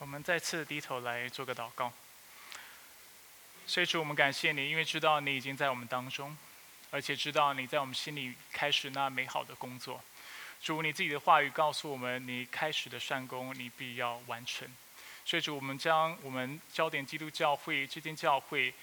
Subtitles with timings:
[0.00, 1.92] 我们再次低头来做个祷告。
[3.66, 6.36] 所以主，我们感谢你，因为知道你已经在我们当中，
[6.90, 10.02] 而且知道你在我们心里开始那美好的工作。
[10.60, 14.68] 主，你自己的话语告诉我们，你开始的善功，你必要完成。
[15.24, 18.74] 所以主，我们将我们焦点基督教会这间教会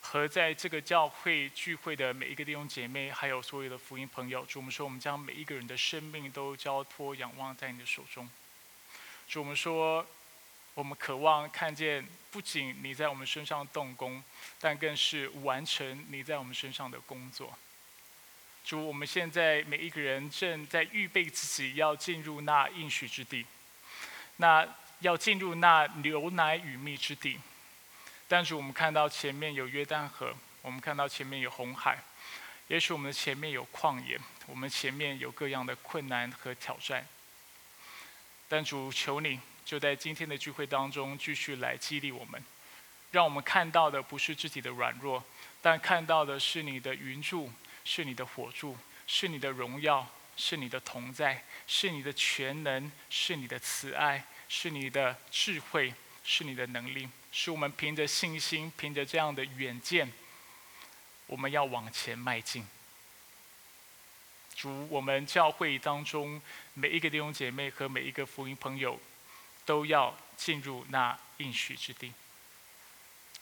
[0.00, 8.30] 和在这个教会聚会的每一个弟兄姐妹，还有所有的福音朋友，主，我们说，我们将每一个人的生命都交托仰望在你的手中。
[9.26, 10.06] 主，我们说。
[10.80, 14.24] 我们渴望看见，不仅你在我们身上动工，
[14.58, 17.54] 但更是完成你在我们身上的工作。
[18.64, 23.44] 主，我们现在每一个人正在预备自己，要进入那应许之地，
[24.38, 24.66] 那
[25.00, 27.38] 要进入那牛奶与蜜之地。
[28.26, 32.02] 但是我们看到前面有约旦河，我们看到前面有红海，
[32.68, 37.06] 也许我们的前面有旷野，我们前面有各样的困难和挑战。
[38.48, 39.38] 但主，求你。
[39.64, 42.42] 就在今天的聚会当中，继续来激励我们，
[43.12, 45.22] 让我们看到的不是自己的软弱，
[45.62, 47.52] 但看到的是你的云柱，
[47.84, 48.76] 是你的火柱，
[49.06, 60.12] 是你的荣耀，是你的同在，是你的全能，是你的慈爱，是你的智慧，是你的能力，是我们凭着信心，凭着这样的远见，
[61.26, 62.66] 我们要往前迈进。
[64.56, 66.40] 主，我们教会当中
[66.74, 69.00] 每一个弟兄姐妹和每一个福音朋友。
[69.70, 72.12] 都要进入那应许之地。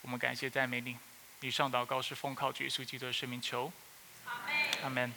[0.02, 0.94] 我们感谢赞美你。
[1.40, 3.72] 以上祷告是奉靠主耶稣基督的圣名求。
[4.82, 5.10] 阿门。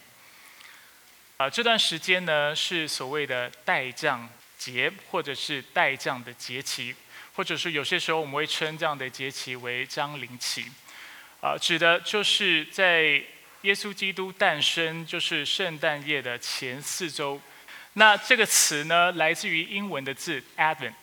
[1.36, 6.95] 啊，这段时间呢是所谓的代降节，或者是代降的节期，
[7.36, 10.72] 或者是有些时候我们会称这样的节期为张灵期。
[11.42, 13.22] 啊，指的就是在
[13.64, 17.42] 耶稣基督诞生，就是圣诞夜的前四周。
[17.94, 20.94] 那这个词呢，来自于英文的字 Advent。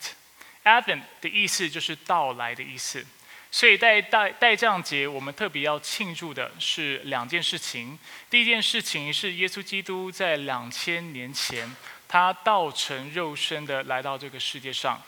[0.64, 3.04] Advent 的意思就是到来的意思。
[3.50, 7.98] 所以在代代降节，我们特别要庆祝的是两件事情。
[8.28, 11.74] 第一件事情是耶稣基督在两千年前，
[12.06, 15.02] 他道成肉身的来到这个世界上，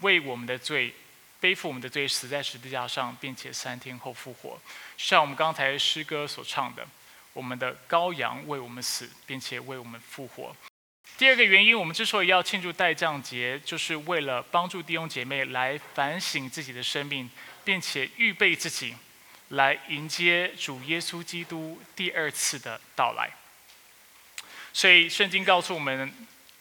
[0.00, 0.92] 为我们的罪
[1.38, 4.60] 背负我们的罪，死在十字架上，并且三天后复活。
[4.96, 6.84] 像我们刚才诗歌所唱的，
[7.32, 10.54] 我们的羔羊为我们死，并且为我们复活。
[11.16, 17.30] 第二个原因，我们之所以要庆祝代降节，就是为了帮助弟兄姐妹来反省自己的生命，
[17.64, 18.96] 并且预备自己，
[19.50, 23.30] 来迎接主耶稣基督第二次的到来。
[24.72, 26.12] 所以圣经告诉我们，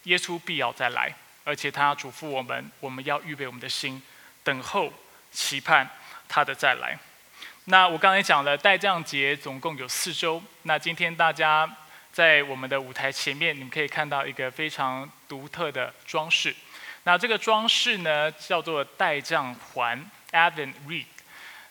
[0.03, 1.11] 耶稣必要再来，
[1.43, 3.99] 而且他嘱咐我们，我们要预备我们的心，
[4.43, 4.93] 等候、
[5.31, 5.89] 期盼
[6.29, 6.95] 他的再来。
[7.65, 10.43] 那我刚才讲了，代降节总共有四周。
[10.61, 11.77] 那今天大家。
[12.13, 16.55] 在我们的舞台前面，你们可以看到一个非常独特的装饰。
[17.05, 21.07] 那这个装饰呢，叫做带降环 （Advent Wreath）。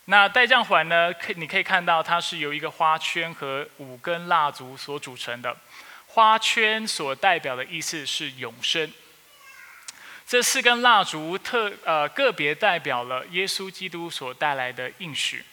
[0.06, 5.56] 那带降环呢，可你可以看到它是由一个花圈和五根蜡烛所组成的。
[6.08, 8.92] 花圈所代表的意思是永生。
[10.26, 15.44] 这四根蜡烛特呃个别代表了耶稣基督所带来的应许。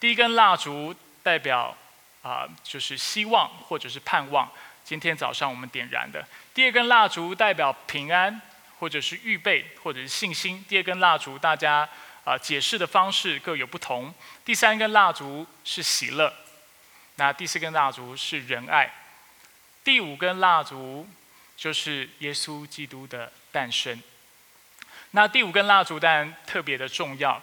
[0.00, 1.76] 第一根蜡烛代表。
[2.22, 4.50] 啊，就是希望或者是盼望。
[4.84, 8.40] 今天早上我们点燃的第二根蜡烛代表平安，
[8.78, 10.64] 或者是预备，或者是信心。
[10.68, 11.88] 第二根蜡烛大家
[12.24, 14.12] 啊解释的方式各有不同。
[14.44, 16.32] 第三根蜡烛是喜乐，
[17.16, 18.92] 那第四根蜡烛是仁爱，
[19.84, 21.08] 第五根蜡烛
[21.56, 24.02] 就是耶稣基督的诞生。
[25.12, 27.40] 那第五根蜡烛当然特别的重要。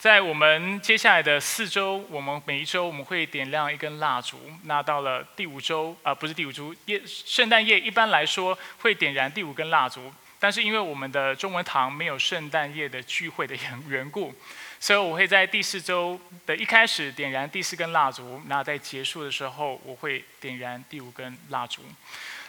[0.00, 4.50] 在我们接下来的四周，我们每一周我们会点亮一根蜡烛。
[4.64, 10.10] 那到了第五周啊，不是第五周，夜圣诞夜一般来说会点燃第五根蜡烛。
[10.38, 14.34] 但是因为我们的中文堂没有圣诞夜的聚会的缘缘故，
[14.78, 18.40] 所以我会在第四周的一开始点燃第四根蜡烛。
[18.46, 21.82] 那在结束的时候，我会点燃第五根蜡烛。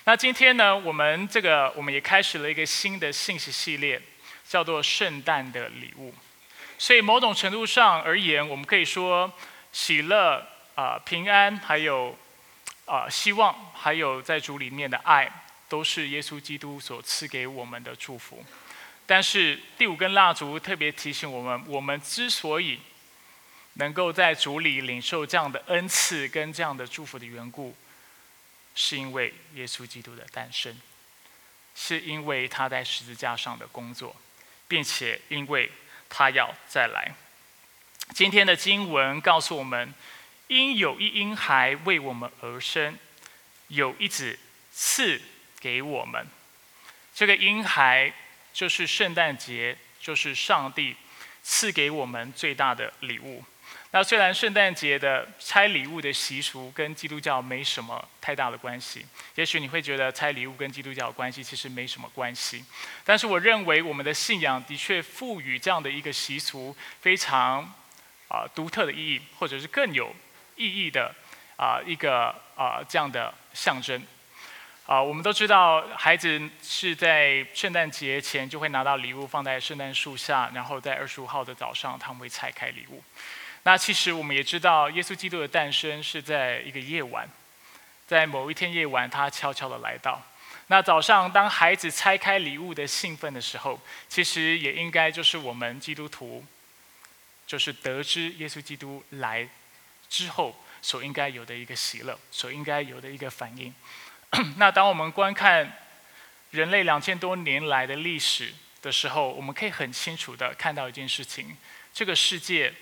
[0.05, 4.01] 那今天呢，我们这个我们也开始了一个新的信息系列，
[4.47, 6.13] 叫做圣诞的礼物。
[6.81, 9.31] 所以某种程度上而言，我们可以说，
[9.71, 10.43] 喜乐
[10.73, 12.17] 啊、平安，还有
[12.85, 15.31] 啊希望，还有在主里面的爱，
[15.69, 18.43] 都是耶稣基督所赐给我们的祝福。
[19.05, 22.79] 但是第五根蜡烛特别提醒我们：我们之所以
[23.73, 27.75] 能够在主里领受这样的恩赐跟这样的祝福的缘故，
[28.73, 30.75] 是因为耶稣基督的诞生，
[31.75, 34.15] 是因为他在十字架上的工作，
[34.67, 35.71] 并且因为。
[36.13, 37.15] 他要再来。
[38.13, 39.93] 今天的经文告诉我们：
[40.47, 42.99] 因有一婴孩为我们而生，
[43.69, 44.37] 有一子
[44.73, 45.21] 赐
[45.61, 46.27] 给我们。
[47.15, 48.11] 这个婴孩
[48.51, 50.95] 就是圣诞节就是上帝
[51.41, 53.43] 赐给我们最大的礼物。
[53.93, 59.05] 那虽然圣诞节的拆礼物的习俗跟基督教没什么太大的关系，
[59.35, 62.63] 也许你会觉得拆礼物跟基督教关系其实没什么关系，
[63.03, 67.63] 但是我认为我们的信仰的确赋予这样的一个习俗非常
[68.29, 70.15] 啊独特的意义，或者是更有
[70.55, 71.13] 意义的
[71.57, 74.01] 啊一个啊这样的象征。
[74.87, 83.03] 啊，我们都知道孩子是在圣诞节前就会拿到礼物放在圣诞树下，然后在二十五号的早上他们会拆开礼物。
[83.63, 87.29] 那其实我们也知道，耶稣基督的诞生是在一个夜晚，
[88.07, 90.19] 在某一天夜晚，他悄悄的来到。
[90.65, 93.79] 那早上，当孩子拆开礼物的兴奋的时候，
[94.09, 96.43] 其实也应该就是我们基督徒，
[97.45, 99.47] 就是得知耶稣基督来
[100.09, 103.71] 之后所应该有的一个喜乐，所应该有的一个反应。
[104.57, 105.77] 那当我们观看
[106.49, 111.55] 人类两千多年来的历史的时候，我们可以很清楚的看到一件事情：
[111.93, 112.73] 这个世界。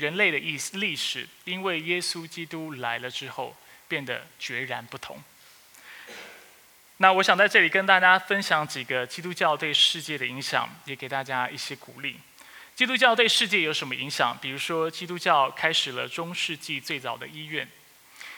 [0.00, 3.54] 人类的意历史，因为耶稣基督来了之后，
[3.86, 5.22] 变得决然不同。
[6.96, 12.16] 那我想在这里跟大家分享几个基督教对世界的影响，也给大家一些鼓励。
[12.74, 14.36] 基督教对世界有什么影响？
[14.40, 17.68] 比如说，基督教开始了中世纪最早的医院，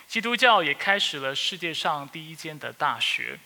[0.09, 3.39] 基督教也开始了世界上第一间的大学。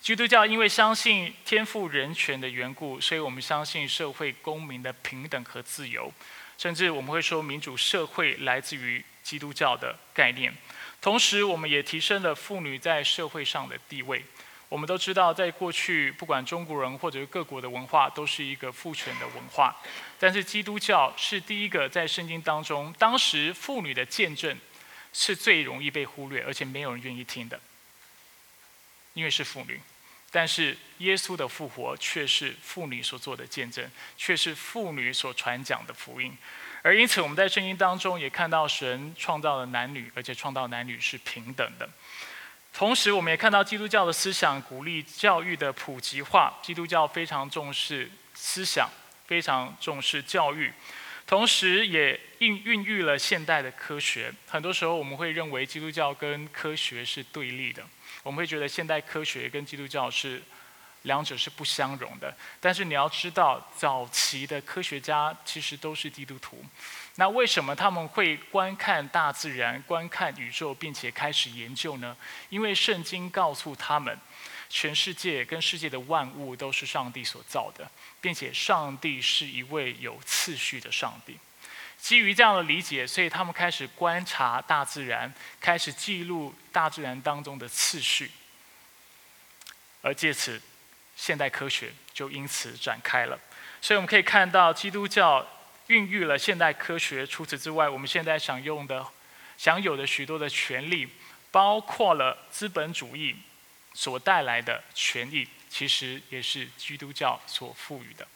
[0.00, 6.12] 基督教因为相信天赋人权的缘故，所以我们相信社会公民的平等和自由。
[6.60, 10.54] 甚至我们会说，民主社会来自于基督教的概念。
[11.00, 14.22] 同时，我们也提升了妇女在社会上的地位。
[14.68, 19.74] 我们都知道，在过去，不管中国人或者各国的文化，都是一个父权的文化。
[20.18, 24.54] 但是，基督教是第一个在圣经当中，当时妇女的见证
[25.14, 27.58] 是最容易被忽略，而且没有人愿意听的，
[29.14, 29.80] 因为是妇女。
[30.30, 36.36] 但是耶稣的复活却是妇女所做的见证，却是妇女所传讲的福音。
[36.82, 41.88] 而因此，我们在圣经当中也看到神创造了男女，而且创造男女是平等的。
[42.72, 46.58] 同时，我们也看到基督教的思想鼓励教育的普及化。
[46.62, 48.88] 基督教非常重视思想，
[49.26, 50.72] 非常重视教育，
[51.26, 54.32] 同时也孕孕育了现代的科学。
[54.46, 57.84] 很多时候，我们会认为基督教跟科学是对立的。
[58.22, 60.42] 我们会觉得现代科学跟基督教是
[61.02, 66.62] 两者是不相容的，但是你要知道，早期的科学家其实都是基督徒。
[67.16, 72.16] 那为什么他们会观看大自然、观看宇宙，并且开始研究呢？
[72.50, 74.16] 因为圣经告诉他们，
[74.68, 77.90] 全世界跟世界的万物都是上帝所造的，
[78.20, 81.38] 并且上帝是一位有次序的上帝。
[82.00, 88.30] 基于这样的理解，所以他们开始观察大自然，开始记录大自然当中的次序，
[90.02, 90.60] 而借此，
[91.14, 93.38] 现代科学就因此展开了。
[93.82, 95.46] 所以我们可以看到，基督教
[95.88, 97.26] 孕育了现代科学。
[97.26, 99.06] 除此之外，我们现在享用的、
[99.58, 101.08] 享有的许多的权利，
[101.50, 103.36] 包括了资本主义
[103.92, 108.26] 所带来的权益，其实也是基督教所赋予的。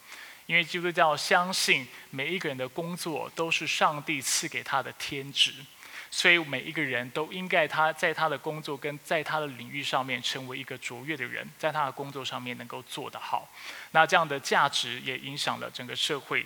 [0.45, 5.53] 因为基督教相信每一个人的工作都是上帝赐给他的天职，
[6.11, 13.49] 所以每一个人都应该他在他的工作跟在他的领域上面成为一个卓越的人，在他的工作上面能够做得好。
[13.91, 16.45] 那这样的价值也影响了整个社会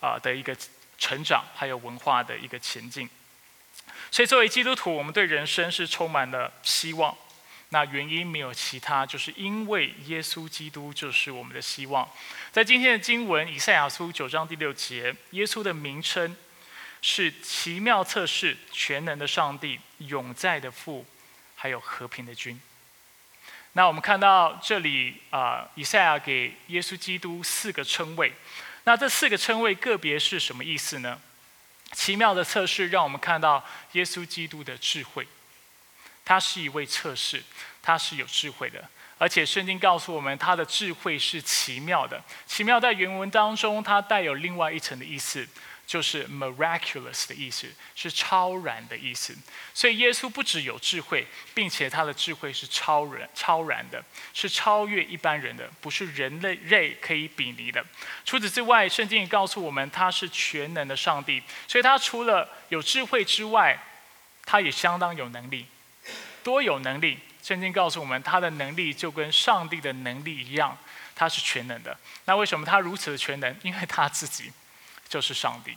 [0.00, 0.56] 啊的一个
[0.98, 3.08] 成长，还有文化的一个前进。
[4.10, 7.16] 所以作为基督徒，我们对人生是充满了希望。
[7.72, 12.08] 那原因没有其他，就是因为耶稣基督就是我们的希望。
[12.50, 16.36] 在今天的经文以赛亚书九章第六节，耶稣的名称
[17.00, 21.06] 是奇妙测试、全能的上帝、永在的父，
[21.54, 22.60] 还有和平的君。
[23.74, 28.32] 那我们看到这里啊，以赛亚给耶稣基督四个称谓。
[28.82, 31.20] 那这四个称谓个别是什么意思呢？
[31.92, 35.28] 奇妙的测试让我们看到耶稣基督的智慧。
[36.30, 37.42] 他是一位测试，
[37.82, 42.22] 他是有智慧的，而且圣经告诉我们，他的智慧是奇妙的。
[42.46, 45.44] 奇妙在原文当中，它带有另外一层的意思，
[45.88, 49.36] 就是 miraculous 的意思，是超然的意思。
[49.74, 54.00] 所以耶稣不只有智慧，并且他的智慧是超人、超然的，
[54.32, 57.84] 是超越一般人的，不是人类类可以比拟的。
[58.24, 63.76] 除此之外，圣经也告诉我们，他是全能的上帝，所以他除了有智慧之外，
[64.44, 65.66] 他也相当有能力。
[66.42, 70.76] 多有能力，圣经告诉我们，他的能力就跟上帝的能力一样，
[71.14, 71.96] 他是全能的。
[72.24, 73.54] 那为什么他如此的全能？
[73.62, 74.52] 因为他自己
[75.08, 75.76] 就是上帝。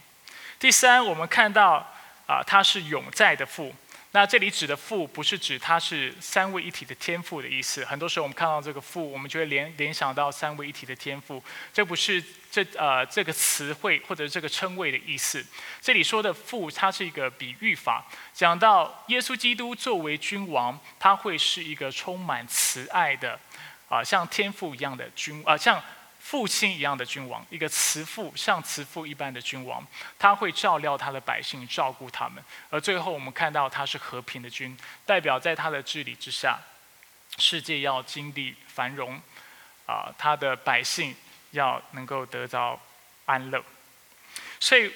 [0.59, 1.85] 第三，我们看到
[2.27, 3.73] 啊，他是永在的父。
[4.15, 7.83] 那这里指的父不是指他是三位一体的天赋的意思。
[7.83, 11.43] 很多时候我们看到这个父，我们就会联联想到三位一体的天赋，
[11.73, 15.43] 这不是这呃这个词汇或者这个称谓的意思。
[15.81, 23.39] 这里说的父，它是一个比喻法，讲到耶稣基督作为君王，他会是一个充满慈爱的，
[23.89, 25.81] 啊像天父一样的君啊像。
[26.25, 29.85] 父亲一样的君王，一个慈父像慈父一般的君王，
[30.17, 32.41] 他会照料他的百姓，照顾他们。
[32.69, 34.75] 而最后，我们看到他是和平的君，
[35.05, 36.57] 代表在他的治理之下，
[37.37, 39.21] 世界要经历繁荣，
[39.85, 41.13] 啊，他的百姓
[41.51, 42.81] 要能够得到
[43.25, 43.61] 安乐。
[44.61, 44.91] 所以，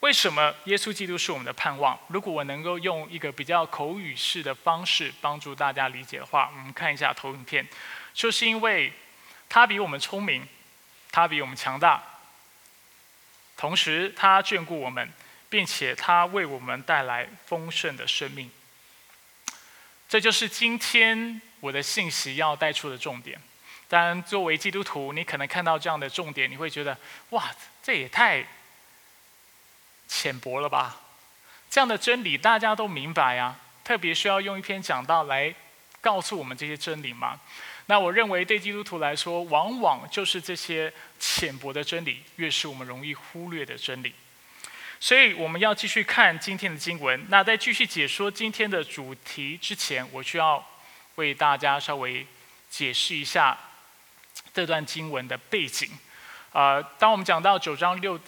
[0.00, 1.98] 为什么耶稣基督是我们的盼望？
[2.08, 7.66] 如果我能够用一个比较口语式的方式帮助大家理解的话，我们看一下投影片，
[8.12, 8.92] 就是因为
[9.48, 10.46] 他比我们聪明。
[11.14, 12.02] 他比我们强大，
[13.56, 15.08] 同时他眷顾我们，
[15.48, 18.50] 并且他为我们带来丰盛的生命。
[20.08, 23.40] 这就是今天我的信息要带出的重点。
[23.86, 27.48] 当然，作为基督徒，你可能看到这样的重点，你会觉得：哇，
[27.80, 28.44] 这也太
[30.08, 31.00] 浅薄了吧？
[31.70, 35.54] 这样的真理大家都明白啊，特别需要用一篇讲道来
[36.00, 37.38] 告诉我们这些真理吗？
[37.86, 44.14] 那我认为，对基督徒来说，往往就是这些浅薄的真理，越是我们容易忽略的真理。
[45.00, 47.26] 所以，我们要继续看今天的经文。
[47.28, 50.66] 那在继续解说今天的主题之前，我需要
[51.16, 52.26] 为大家稍微
[52.70, 53.58] 解释一下
[54.54, 55.90] 这段经文的背景。
[56.52, 58.18] 呃，当我们讲到九章六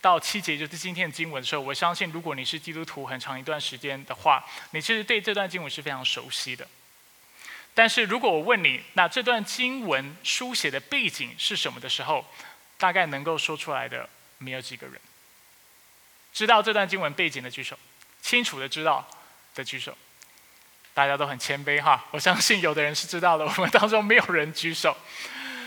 [0.00, 6.66] 到七节，就是今天的经文的时候，我相信，如果你是基督徒很长一段时间的话，你其实对这段经文是非常熟悉的。
[7.74, 12.24] 但是如果我问你，那这段经文书写的背景是什么的时候，
[12.78, 14.94] 大概能够说出来的没有几个人。
[16.32, 17.76] 知道这段经文背景的举手，
[18.22, 19.04] 清楚的知道
[19.54, 19.96] 的举手。
[20.94, 24.96] 大家都很谦卑哈，我相信有的人是知道的，我们当中没有人举手。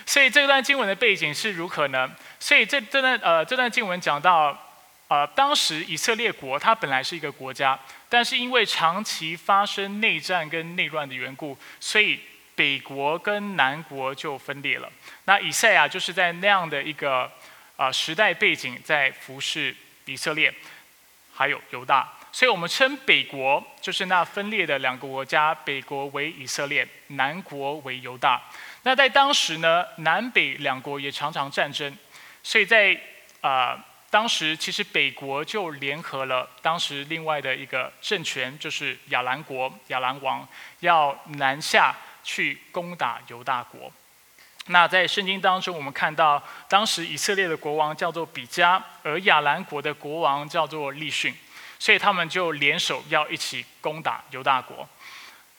[0.05, 2.09] 所以这段经文的背景是如何呢？
[2.39, 4.63] 所以这这段呃这段经文讲到。
[5.09, 12.19] 呃，当时以色列国它本来是一个国家，但是因为长期发生内战跟内乱的缘故，所以
[12.55, 14.91] 北国跟南国就分裂了。
[15.23, 17.31] 那以赛亚就是在那样的一个
[17.77, 19.73] 呃时代背景在服侍
[20.03, 20.53] 以色列，
[21.33, 28.41] 还有犹大，所以我们称北国就是那分裂的两个国家，北国为以色列，南国为犹大。
[28.83, 31.97] 那在当时呢，南北两国也常常战争，
[32.43, 32.99] 所以在
[33.39, 33.81] 啊。
[34.09, 40.47] 当时其实北国就联合了当时另外的一个政权，就是亚兰国亚兰王，
[40.79, 43.91] 要南下去攻打犹大国。
[44.67, 51.35] 那在圣经当中，我们看到当时以色列的国王叫做比加，而亚兰国的国王叫做利逊，
[51.77, 54.87] 所以他们就联手要一起攻打犹大国。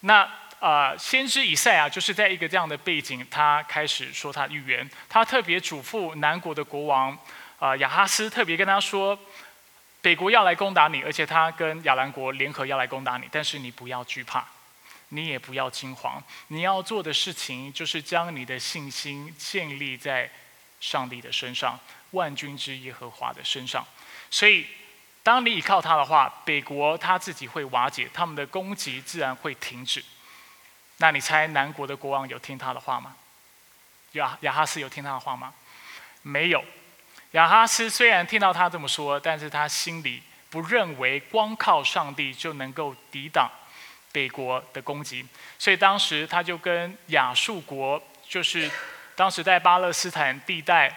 [0.00, 0.26] 那
[0.59, 7.17] 啊，先知以赛亚就是在一个这样的背景，他开始说他预言，他特别嘱咐南国的国王。
[7.59, 9.19] 啊，亚哈斯特别跟他说，
[10.00, 14.47] 北国要来攻打你，而且他跟亚兰国联合要来攻打你，但是你不要惧怕，
[15.09, 20.31] 你也不要惊慌，你要做的事情就是将你的信心建立在
[20.81, 21.79] 上帝的身上，
[22.12, 23.85] 万军之耶和华的身上。
[24.31, 24.65] 所以，
[25.25, 30.05] 当你依靠他的话，北国他自己会瓦解，他们的攻击自然会停止。
[30.99, 33.17] 那你猜南国的国王有听他的话吗？
[34.12, 35.53] 亚亚哈斯有听他的话吗？
[36.23, 36.65] 没有。
[37.32, 43.50] 亚哈斯虽然听到他这么说，但是他心里不认为光靠上帝就能够抵挡
[44.11, 45.26] 北国的攻击，
[45.58, 48.70] 所以当时他就跟亚述国，就是
[49.14, 50.90] 当时在巴勒斯坦地带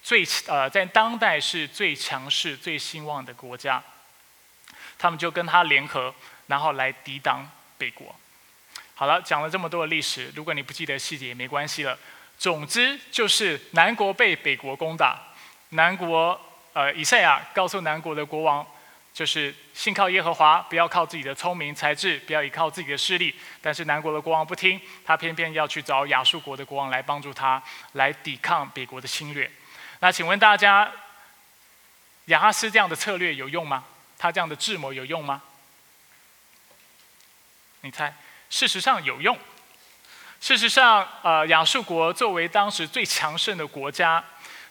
[0.00, 3.82] 最呃在当代是最强势、最兴旺的国家，
[4.96, 6.14] 他们就跟他联合，
[6.46, 8.14] 然后来抵挡北国。
[8.94, 11.98] 好了，讲了这么多的历史，如果你不记得细节也没关系了。
[12.38, 15.20] 总之就是南国被北国攻打。
[15.70, 16.40] 南国，
[16.72, 18.66] 呃，以赛亚告诉南国的国王，
[19.12, 23.34] 就是信靠耶和华，不要靠自己的聪明才智，不要依靠自己的势力。
[23.60, 29.50] 但是南国的国王不听，他偏偏要去找亚述国的国王来帮助他，来抵抗北国的侵略。
[30.00, 30.90] 那请问大家，
[32.26, 33.84] 亚哈斯这样的策略有用吗？
[34.16, 35.42] 他这样的智谋有用吗？
[37.82, 38.14] 你猜？
[38.48, 39.36] 事实上有用。
[40.40, 44.24] 事实上，呃，亚述国作为当时最强盛的国家。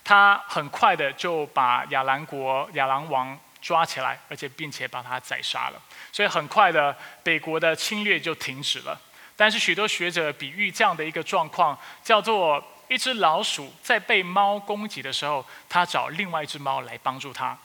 [0.08, 5.82] 他很快的就把亚兰国亚兰王抓起来，而且并且把他宰杀了。
[6.14, 8.98] 所以很快的，北国的侵略就停止了。
[9.36, 17.58] 但是许多学者比喻这样的一个状况，叫做一只老鼠在被猫攻击的时候，它找另外一只猫来帮助它。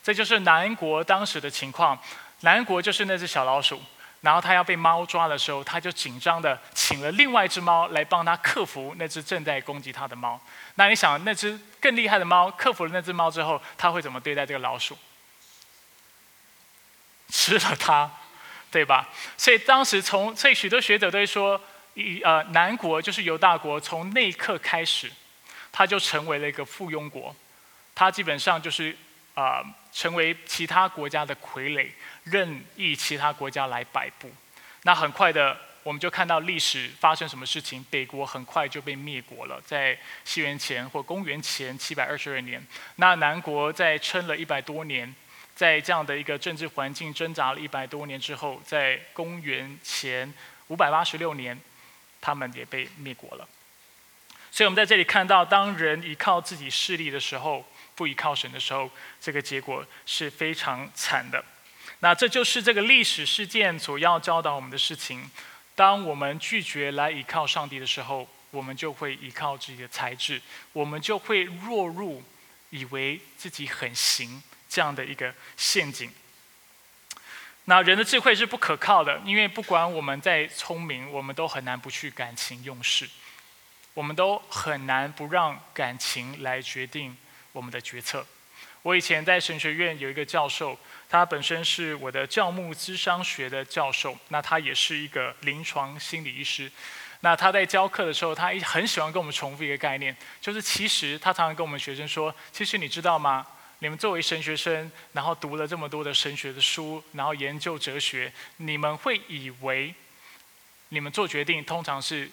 [0.00, 1.98] 这就是南国当时的情况。
[2.42, 3.82] 南国就是那只小老鼠，
[4.20, 10.40] 然后他要被猫抓的时候，他就紧张的请了另外一只猫来帮他克服那只正在攻击他的猫。
[10.78, 14.96] 那你想，那只更厉害的猫克服了那只猫之后，它会怎么对待这个老鼠？
[17.30, 18.08] 吃了它，
[18.70, 19.08] 对吧？
[19.36, 21.60] 所以当时从，所以许多学者都会说，
[21.94, 25.10] 一呃南国就是犹大国，从那一刻开始，
[25.72, 27.34] 它就成为了一个附庸国，
[27.92, 28.96] 它基本上就是
[29.34, 29.60] 啊
[29.92, 31.90] 成为其他国家的傀儡。
[32.22, 34.30] 任意其他国家来摆布，
[34.84, 35.58] 那很快的，
[35.88, 42.62] 我们就看到历史发生什么事情，北国很快就被灭国了，在西元前或公元前七百二十二年，
[42.96, 45.14] 那南国在撑了一百多年，
[45.54, 50.30] 在这样的一个政治环境挣扎了一百多年之后，在公元前
[50.66, 51.58] 五百八十六年，
[52.20, 53.48] 他们也被灭国了。
[54.50, 57.64] 所以我们在这里看到，当人依靠自己势力的时候，
[57.94, 58.90] 不依靠神的时候，
[59.22, 61.42] 这个结果是非常惨的。
[62.00, 65.30] 那这就是这个历史事件所要教导我们的事情。
[65.78, 70.42] 当我们拒绝来依靠上帝的时候，我们就会依靠自己的才智，
[70.72, 72.20] 我们就会落入
[72.70, 76.10] 以为自己很行这样的一个陷阱。
[77.66, 83.08] 那人的智慧是不可靠的，因为不管我们再聪明，我们都很难不去感情用事，
[83.94, 87.16] 我们都很难不让感情来决定
[87.52, 88.26] 我们的决策。
[88.82, 90.76] 我以前在神学院有一个教授。
[91.08, 96.70] 他本身是我的教牧咨商学的教授，那他也是一个临床心理医师。
[97.20, 103.46] 那他在教课的时候，他一很喜欢跟我们重复一个概念，就是其实他常常跟我们学生说：“其实你知道吗？
[103.80, 109.94] 你们作为神学生，然后读了这么多的神学的书，然后研究哲学，你们会以为
[110.90, 112.30] 你们做决定通常是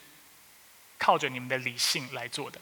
[0.98, 2.60] 靠着你们的理性来做的。”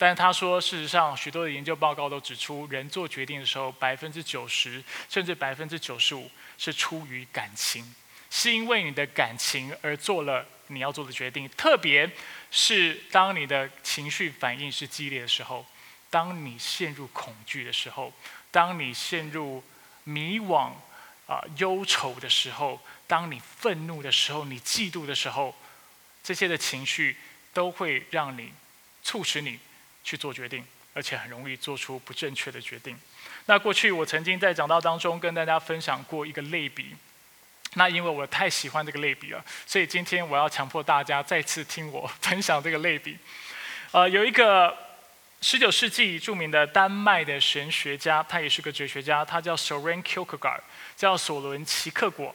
[0.00, 7.94] 但是他说，事实上，许多的研究报告都指出，人做决定的时候，百分之九十甚至百分之九十五是出于感情，
[8.30, 11.46] 是因为你的感情而做了你要做的决定。
[11.50, 12.10] 特别
[12.50, 15.66] 是当你的情绪反应是激烈的时候，
[16.08, 18.10] 当你陷入恐惧的时候，
[18.50, 19.62] 当你陷入
[20.04, 20.70] 迷惘
[21.26, 25.54] 啊忧愁的时候，当你愤怒的时候，你嫉妒的时候，
[26.24, 27.18] 这些的情绪
[27.52, 28.54] 都会让你
[29.02, 29.58] 促使你。
[30.02, 32.98] 去做决定，而且很容易做出不正确的决定。
[33.46, 36.94] 那过去我曾经在讲道当中跟大家分享过一个类比，
[37.74, 43.16] 那因为我太喜欢这个类比了，所以今天我要强迫大家再次听我分享这个类比。
[43.92, 44.76] 呃，有一个
[45.40, 50.60] 十九世纪著名的丹麦的神学家，他也是个哲学家，他叫 Soren Kierkegaard，
[50.96, 52.34] 叫索伦齐克果。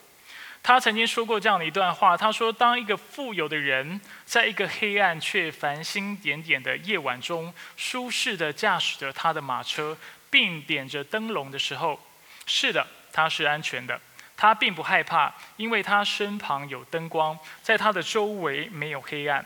[0.68, 9.96] 他曾经说过这样的一段话，他说：“当一个富有的人在一个黑暗却繁星点点的夜晚中，舒适的驾驶着他的马车，
[10.32, 12.00] 并点着灯笼的时候，
[12.48, 14.02] 是的，他是安全的。
[14.36, 19.46] 他并不害怕，因为他身旁有灯光，在他的周围没有黑暗。”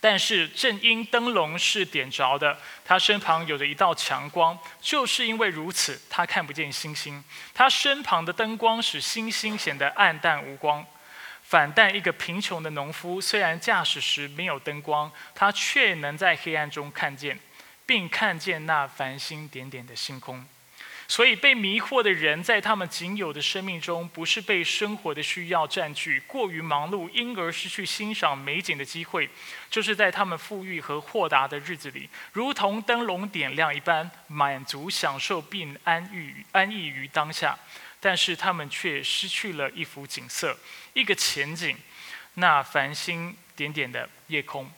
[0.00, 7.22] 但是正因灯笼是点着的，他身旁有着一道强光，就是因为如此，他看不见星星。
[7.52, 10.84] 他身旁的灯光使星星显得暗淡无光。
[11.42, 17.38] 反但一个贫穷的农夫，虽然驾驶时没有灯光，他却能在黑暗中看见，
[17.84, 20.46] 并看见那繁星点点的星空。
[21.10, 29.28] 所以，被迷惑的人在他们仅有的生命中，不是被生活的需要占据、过于忙碌，因而失去欣赏美景的机会，
[29.68, 37.58] 就是在他们富裕和豁达的日子里，如同灯笼点亮一般，满足享受并安逸安逸于当下。
[37.98, 40.56] 但是，他们却失去了一幅景色，
[40.92, 41.76] 一个前景，
[42.34, 44.70] 那繁星点点的夜空。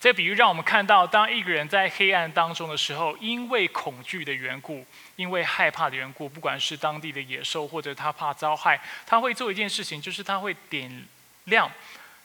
[0.00, 4.86] 这比喻让我们看到，当一个人在黑暗当中的时候，因为恐惧的缘故，
[5.16, 11.06] 因为害怕的缘故，不管是当地的野兽，或者他怕遭害，他会做一件事情，就是他会点
[11.44, 11.70] 亮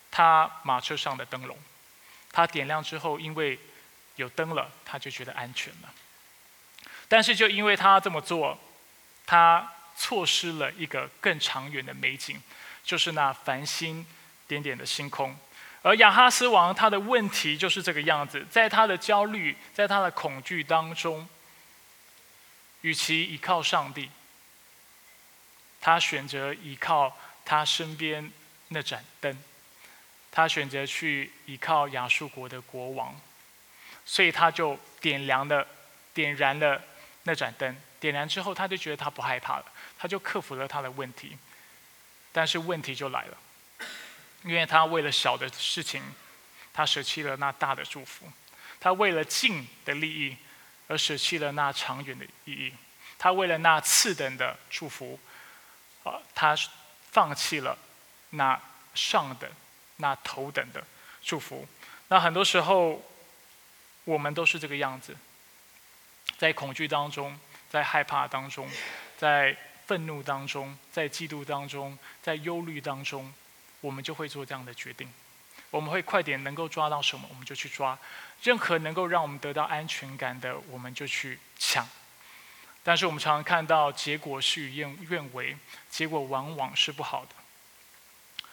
[0.10, 1.58] 他马车上的灯笼。
[2.32, 3.60] 他点亮之后，因为
[4.16, 5.94] 有灯了，他就觉得安全了。
[7.10, 8.58] 但是，就因为他这么做，
[9.26, 12.42] 他错失了一个更长远的美景，
[12.86, 14.06] 就是那繁星
[14.48, 15.38] 点点的星空。
[15.86, 21.30] 而亚哈斯王他的问题就是这个样子，在他的焦虑，在他的恐惧当中，
[22.82, 24.10] 与其依靠上帝，
[25.80, 28.32] 他选择依靠他身边
[28.70, 29.38] 那盏灯，
[30.32, 33.16] 他选择去依靠亚述国的国王，
[34.06, 35.68] 所以他就点亮了，
[36.16, 36.82] 点燃了
[37.26, 37.78] 那盏灯。
[38.00, 39.66] 点燃之后，他就觉得他不害怕了，
[40.00, 41.38] 他就克服了他的问题，
[42.32, 43.38] 但是问题就来了。
[44.46, 46.04] 因为他为了小的事情，
[46.72, 48.28] 他舍弃了那大的祝福；
[48.80, 50.38] 他为了近的利益，
[50.88, 52.72] 而舍弃了那长远的意义；
[53.18, 55.20] 他为了那次等的祝福，
[56.04, 56.56] 啊，他
[57.12, 57.76] 放弃了
[58.30, 58.62] 那
[58.94, 59.50] 上等、
[59.98, 60.86] 那头等的
[61.24, 61.68] 祝福。
[62.10, 63.04] 那很多时候，
[64.04, 65.18] 我们都是这个样子，
[66.38, 67.36] 在恐惧当中，
[67.72, 68.70] 在害怕当中，
[69.18, 73.34] 在愤怒当中，在嫉妒当中，在忧虑当中，
[73.86, 75.08] 我们就会做这样的决定。
[75.70, 77.98] 我们会快点能够抓到什么，我们就去抓；
[78.42, 81.88] 任何能够让我们得到安全感的，我们就去抢。
[82.84, 85.58] 但是我们常常看到，结果事与愿愿违，
[85.90, 88.50] 结果往往是不好的。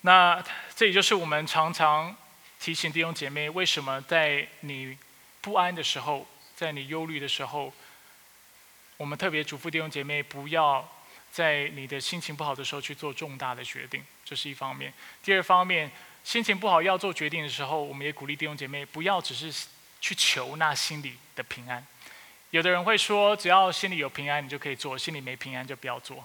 [0.00, 0.42] 那
[0.74, 2.16] 这也就是我们常常。
[2.60, 4.96] 提醒弟兄姐妹，为什么在你
[5.42, 7.70] 不安的时候，在你忧虑的时候，
[8.96, 10.88] 我们特别嘱咐弟兄姐妹，不要
[11.34, 14.94] 在你的心情不好的时候去做重大的决定，这是一方面。
[15.24, 15.90] 第二方面，
[16.22, 19.66] 心情不好要做决定的时候，我们也鼓励弟兄姐妹，不要只是
[20.00, 21.84] 去求那心里的平安。
[22.50, 26.24] 有的人会说，只要心里有平安，你就可以做；心里没平安，就不要做。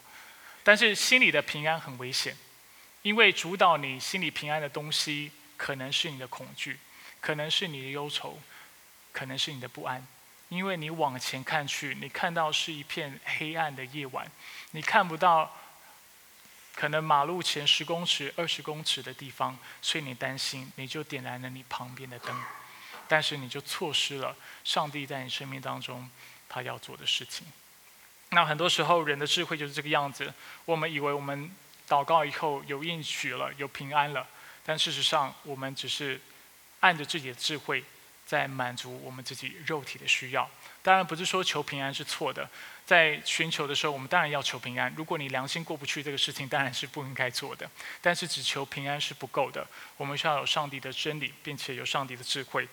[0.63, 2.38] 但是心里的平安很危险，
[3.02, 5.32] 因为主导你心里平安的东西。
[5.60, 6.80] 可能是你的恐惧，
[7.19, 8.39] 可能是你的忧愁，
[9.12, 10.08] 可能是你的不安，
[10.48, 14.26] 因为你往前看去，你看到是一片黑暗的夜晚，
[14.72, 15.56] 你看不到
[16.76, 22.36] 可能马路前十公尺、二十公尺的地方，所以你担心，你就点燃了你旁边的灯，
[23.08, 26.10] 但是你就错失了上帝在你生命当中
[26.48, 27.46] 他要做的事情。
[28.30, 30.34] 那很多时候人的智慧就是这个样子，
[30.66, 31.52] 我们以为我们
[31.88, 34.28] 祷告以后有应许了，有平安了。
[34.64, 36.22] 但事实上，我们只是
[36.82, 37.84] 按着自己的智慧，
[38.26, 40.48] 在满足我们自己肉体的需要。
[40.84, 42.48] 当然，不是说求平安是错的，
[42.89, 44.91] 在寻求的时候，我们当然要求平安。
[44.97, 47.69] 如果你良心过不去这个事情，当然是不应该做的。
[48.02, 52.67] 但是，只求平安是不够的，我们需要有上帝的真理，并且有上帝的智慧，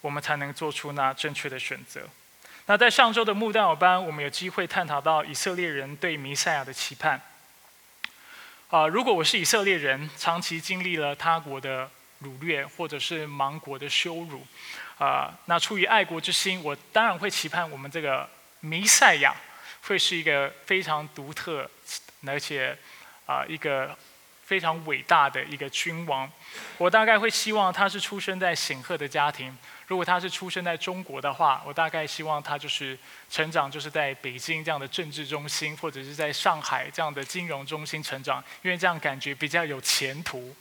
[0.00, 2.08] 我们才能做出那正确的选择。
[2.64, 7.20] 那在上周的木道班，我们有机会探讨到以色列人对弥赛亚的期盼。
[8.70, 11.90] 啊，如果我是以色列人，长期经历了他国的
[12.22, 14.46] 掳掠或者是亡国的羞辱，
[14.98, 18.26] 啊，那出于爱国之心，我当然会期盼我们这个
[18.60, 19.36] 弥赛亚
[19.88, 21.68] 会是一个非常独特，
[22.26, 22.76] 而且
[23.24, 23.96] 啊一个
[24.44, 26.30] 非常伟大的一个君王。
[26.76, 29.56] 我大概会希望他是出生在显赫的家庭。
[29.86, 32.98] 如果他是出生在中国的话，我大概希望他就是
[33.30, 40.54] 成长，就是在北京这样的政治中心，或者是在上海这样的金融中心成长，因为这样感觉比较有前途。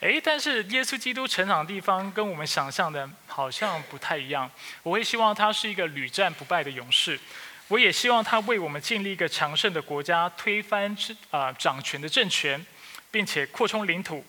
[0.00, 4.50] 诶，但是耶稣基督成长的地方跟我们想象的好像不太一样。
[4.82, 7.18] 我会希望他是一个屡战不败的勇士，
[7.68, 10.96] 我也希望他为我们建立一个强盛的国家，推翻
[11.30, 12.64] 啊掌权的政权，
[13.10, 14.24] 并且扩充领土，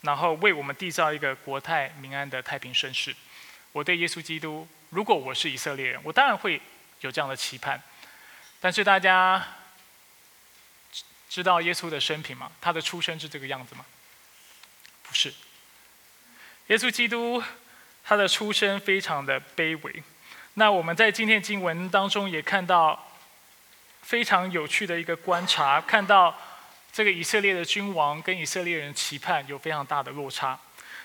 [0.00, 3.14] 然后为我们缔造一个国泰民安的太平盛世。
[3.72, 6.60] 我对耶稣基督，如果我是以色列人，我当然会
[7.00, 7.82] 有这样的期盼。
[8.60, 9.46] 但是大家
[11.28, 12.50] 知道耶稣的生平吗？
[12.62, 13.84] 他的出生是这个样子吗？
[15.02, 15.34] 不是。
[16.68, 17.42] 耶稣基督
[18.02, 20.02] 他的出生非常的卑微。
[20.54, 23.08] 那我们在今天经文当中也看到
[24.02, 26.36] 非常有趣的一个观察，看到
[26.92, 30.58] 这个以色列的君王跟以色列人期盼有非常大的落差。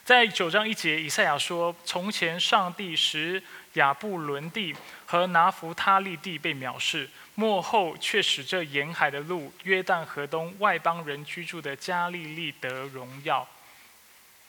[0.05, 3.41] 在九章一节，以赛亚说：“从前上帝使
[3.73, 13.47] 亚布伦地和拿弗他利地被藐视，末后却使这沿海的路、约旦河东外邦人居住的加利利得荣耀。”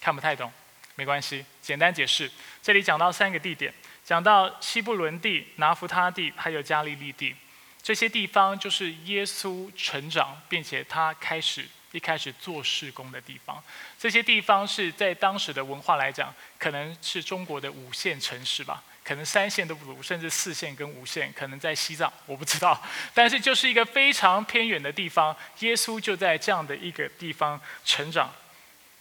[0.01, 0.51] 看不太懂，
[0.95, 2.31] 没关系，简单解释。
[2.63, 3.73] 这里讲到三个地点，
[4.11, 7.33] 讲到西布伦地、拿弗他地，还有加利利地，
[7.81, 11.65] 这些地方就是耶稣成长，并且他开始。
[11.93, 13.63] 一开始做事工的地方，
[13.99, 22.81] 这些地方是在当时的文化来讲，可能是中国的五线城市吧，可能三线都不如，甚至四线跟五线，可能在西藏，我不知道。
[23.15, 28.33] 但是就是一个非常偏远的地方，耶稣就在这样的一个地方成长。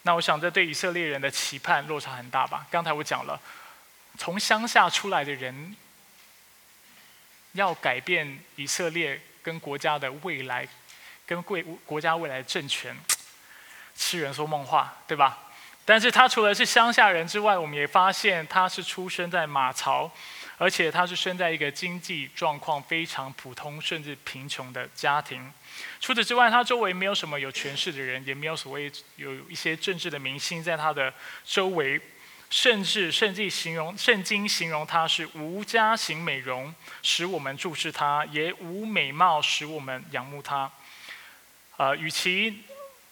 [0.04, 2.66] 那我想这对以色列人的期盼落差很大吧？
[2.72, 3.40] 刚才我讲了，
[4.20, 5.76] 从乡下出来的人，
[7.54, 10.68] 要改变以色列跟国家的未来。
[11.26, 12.98] 跟贵国家未来的政权，
[13.96, 15.38] 痴人说梦话，对吧？
[15.86, 20.12] 但是他除了是乡下人之外，我们也发现他是出生在马槽，
[20.58, 25.54] 而且他是生在一个经济状况非常普通甚至贫穷的家庭。
[26.02, 31.14] 除此之外，他周围没有什么有权势的人，也没有所谓有一些政治的明星在他的
[31.46, 32.02] 周围，
[32.50, 40.72] 甚至甚至形容圣经形容他是无家型美容，使我们注视他；也无美貌，使我们仰慕他。
[41.78, 42.64] 呃，与其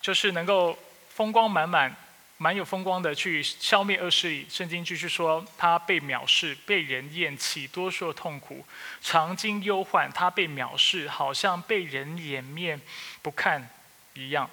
[0.02, 0.78] 就是能够
[1.10, 1.96] 风光满满、
[2.38, 8.66] 蛮有风光的去消灭恶势力，圣经继续说他被藐视、被人厌弃、多受痛苦、
[9.02, 12.82] 常经忧患，他被藐视，好像被人掩面
[13.22, 13.70] 不看，
[14.16, 14.50] 一样。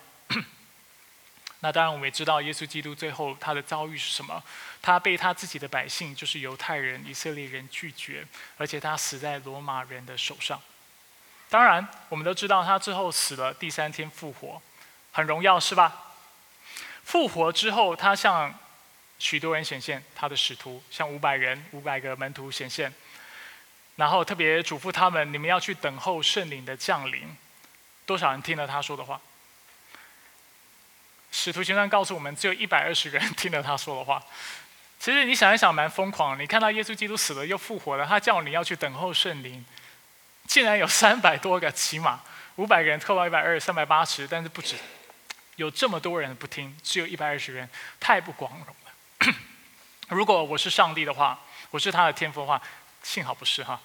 [1.65, 4.43] 那当然，我们也知道耶稣基督最后他的遭遇是什么？
[4.83, 8.23] 他被他自己的百姓，就是犹太人、以色列人拒绝，
[8.59, 10.61] 而且他死在罗马人的手上。
[11.49, 14.61] 当然，我们都知道他最后死了，第三天复活，
[15.11, 16.13] 很荣耀，是吧？
[17.03, 18.55] 复活之后，他向
[19.19, 22.93] 许多人显现，他的使徒向五百人、五百个门徒显现，
[23.97, 27.35] 然后特别嘱咐他们：你们要去等候圣灵的降临。
[28.05, 29.19] 多少人听了他说的话？
[31.37, 34.23] 使徒行传告诉我们，只有一百二十个人 听了他说的话。
[35.01, 36.39] 其实你想一想，蛮疯狂。
[36.39, 39.67] 你看到耶稣基督死了又复活了，他叫你要去等候圣灵，
[40.47, 42.21] 竟然有三百多个，起码
[42.55, 44.77] 五百个人凑到一百二，三百八十，但是不止，
[45.57, 47.69] 有这么多人不听，只有一百二十人，
[47.99, 49.35] 太不光荣了。
[50.09, 52.63] 如果我是上帝的话，我是他的天赋的话，
[53.03, 53.81] 幸好不是哈。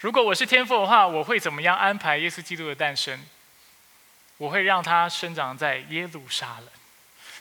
[0.00, 3.24] 如果我是天赋的话，我会怎么样安排耶稣基督的诞生？
[4.36, 6.68] 我会让他生长在耶路撒冷。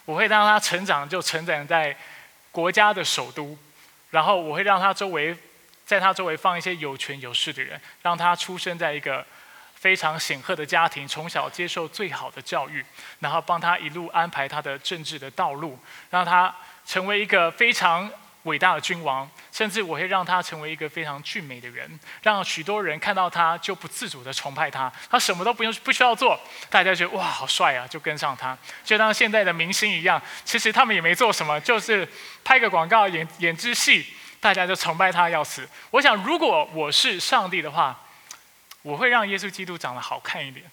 [0.05, 1.95] 我会让他成长，就成长在
[2.51, 3.57] 国家的首都，
[4.09, 5.35] 然后我会让他周围，
[5.85, 9.25] 在他周围放一些有权有势的人，让他出生在一个
[9.75, 12.83] 非常显赫的家庭，从小接受最好的教育，
[13.19, 18.09] 然后帮他一路安排他的政治的道路，让他成为一个非常。
[18.49, 24.91] 伟大的君王，甚至我会让他成为一个非常俊美的人，让许多人看到他就不自主的崇拜他。
[25.09, 26.37] 他什么都不用不需要做，
[26.69, 30.21] 大家觉得哇好帅啊，就跟上他，就当现在的明星一样。
[30.43, 32.07] 其实他们也没做什么，就是
[32.43, 34.05] 拍个广告演演支戏，
[34.39, 35.69] 大家就崇拜他要死。
[35.91, 37.97] 我想，如果我是上帝的话，
[38.81, 40.65] 我会让耶稣基督长得好看一点。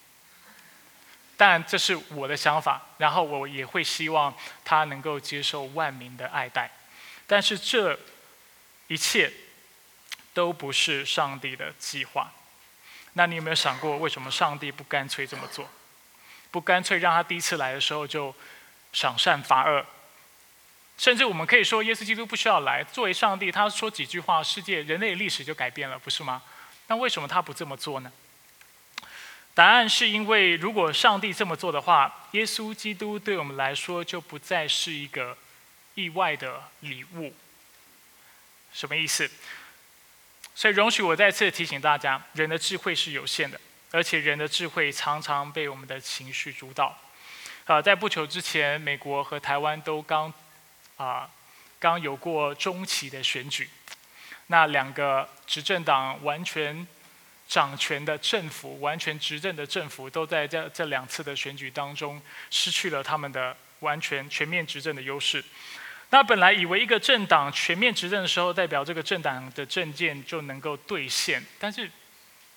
[1.39, 4.33] 但这是我的想法，然后我也会希望
[4.65, 6.71] 他能够接受万民的爱戴。
[7.27, 7.99] 但是这
[8.87, 9.31] 一切
[10.33, 12.31] 都不是上帝的计划。
[13.13, 15.69] 那你有没有想过，为什么上帝不干脆这么做？
[16.51, 18.33] 不干脆让他第一次来的时候就
[18.93, 19.85] 赏善罚恶？
[20.97, 22.83] 甚至我们可以说，耶稣基督不需要来。
[22.83, 26.41] 作为上帝，他说几句话，世界、人类历史就改变了，不是吗？
[26.87, 28.11] 那为什么他不这么做呢？
[29.53, 35.37] 答案是因为，如果上帝这么做的话，耶稣基督对我们来说就不再是一个。
[35.97, 37.33] 意外的礼物，
[38.71, 39.27] 什么意思？
[40.53, 46.95] 所以容许我再次提醒大家，人的智慧是有限的，而且人的智慧常常被我们的情绪主导。
[47.65, 50.31] 啊，在不久之前，美国和台湾都刚
[50.97, 51.27] 啊
[51.79, 53.67] 刚有过中期的选举，
[54.47, 56.85] 那两个执政党完全
[57.47, 65.43] 掌权的政府，完全执政的政府，都在这这两次的选举当中失去了他们的完全全面执政的优势。
[66.09, 71.91] 那本来以为一个政党全面执政的时候，代表这个政党的政见就能够兑现，但是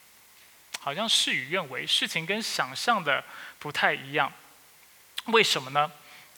[0.78, 3.22] 好像事与愿违，事情跟想象的
[3.58, 4.32] 不太一样。
[5.26, 5.90] 为什么呢？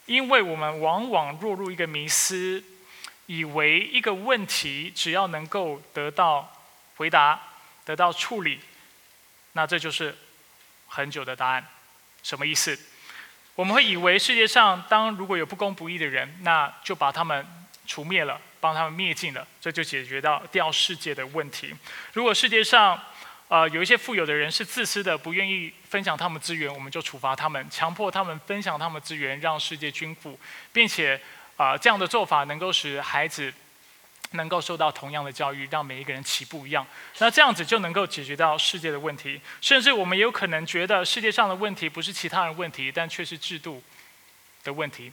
[0.07, 2.65] 因为我们往往落入一个迷思，
[3.27, 6.65] 以为一个问题只要能够得到
[6.97, 7.41] 回答、
[7.85, 8.59] 得到处理，
[9.53, 10.17] 那这就是
[10.89, 11.65] 很久的答案。
[12.23, 12.77] 什么意思？
[13.55, 17.47] 我们会以为世界上当如果有不公不义的人，那就把他们
[17.87, 21.75] 除灭了，帮他们灭尽了，这就解决到掉世界的问题。
[22.15, 22.99] 如果世界上，
[23.49, 30.39] 呃，有一些富有的人是自私的，不愿意分享他们资源，我们就处罚他们，强迫他们分享他们资源，让世界均富，
[30.73, 31.21] 并且，
[31.57, 33.53] 啊，这样的做法能够使孩子。
[34.33, 36.87] 能够受到同样的教育，让每一个人起步一样，
[37.19, 39.41] 那这样子就能够解决到世界的问题。
[39.61, 43.83] 甚至我们也有可能觉得世界上的问题不是其他人问题，但却是制度
[44.65, 45.13] 的问题，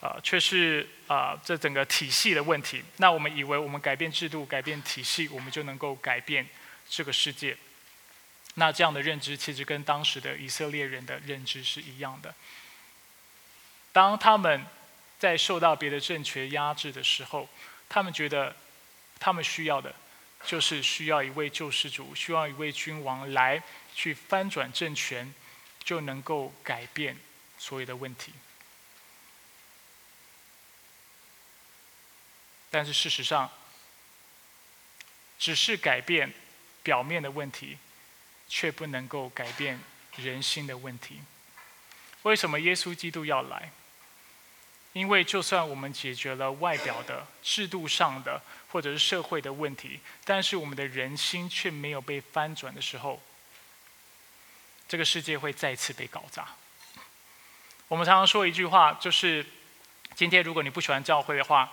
[0.00, 2.82] 啊，却是啊这整个体系的问题。
[2.96, 6.46] 那我们以为我们改变制度、改变体系，我们就能够改变
[6.88, 7.56] 这个世界。
[8.54, 12.34] 那这样的认知其实跟当时的以色列人的认知是一样的。
[13.92, 14.64] 当他们
[15.18, 17.48] 在受到别的政权压制的时候，
[17.90, 18.54] 他们觉得，
[19.18, 19.92] 他们需要的，
[20.44, 23.60] 就是需要一位救世主，需要一位君王来
[23.94, 25.34] 去翻转政权，
[25.82, 27.16] 就能够改变
[27.58, 28.32] 所有的问题。
[32.70, 33.50] 但是事实上，
[35.36, 36.32] 只是改变
[36.84, 37.76] 表面的问题，
[38.48, 39.80] 却不能够改变
[40.16, 41.20] 人心的问题。
[42.22, 43.72] 为什么耶稣基督要来？
[44.92, 53.20] 因为就算我们解决了外表的制度上的或者是社会的问题，但是我们的人心却没有被翻转的时候，
[54.88, 56.48] 这个世界会再次被搞砸。
[57.88, 59.44] 我们常常说一句话，就是
[60.14, 61.70] 今天如果你不喜欢教会的话，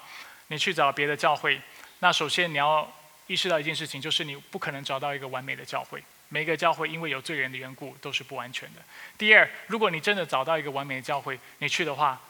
[0.47, 1.61] 你去找别的教会。
[1.99, 2.91] 那首先你要
[3.25, 6.03] 意识到一件事情，就是你不可能找到一个完美的教会。
[6.29, 8.81] 每一个教会因为有罪人的缘故都是不完全的。
[9.17, 12.21] 第二，如果你真的找到一个完美的教会，你去的话，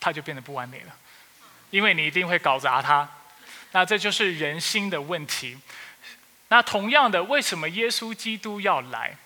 [0.00, 0.96] 它就变得不完美了，
[1.70, 3.08] 因为你一定会搞砸它。
[3.72, 5.58] 那这就是人心的问题。
[6.48, 9.16] 那同样的，为什么耶稣基督要来？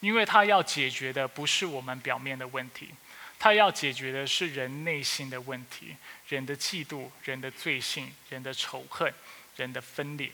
[0.00, 2.90] 因为他要解决的不是我们表面的问题，
[3.38, 5.96] 他要解决的是人内心的问题：
[6.28, 9.12] 人的嫉妒、人的罪性、人的仇恨、
[9.56, 10.30] 人的分裂。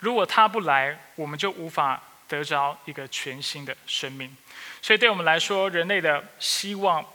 [0.00, 4.36] 如果他不来，我们就无法得着一个全新的生命。
[4.82, 7.08] 所以，对我们来说，人类的希望，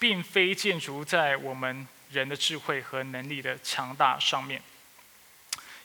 [0.00, 4.60] 并非建筑在我们人的智慧和能力的强大上面。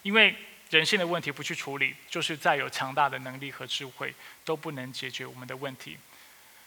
[0.01, 0.35] 因为
[0.69, 5.97] 人性的问题不去处理，就是再有强大的能力和智慧，都不能解决我们的问题。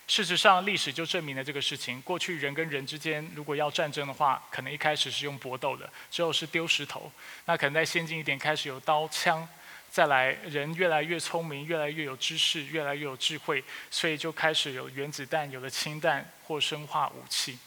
[0.06, 2.00] 事实上，历史就证明了这个事情。
[2.02, 7.10] 过去人跟人之间，如果要战争的话，可能一开始是用搏斗的，之后是丢石头，
[7.44, 9.46] 那可能再先进一点，开始有刀枪。
[9.90, 17.58] 再来，人越来越聪明，越来越有知识，越来越有智慧，所以就开始有原子弹、有了氢弹或生化武器。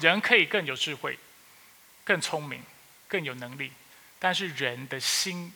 [0.00, 1.18] 人可以更有智慧、
[2.04, 2.62] 更聪明、
[3.08, 3.72] 更有能力，
[4.18, 5.52] 但是人的心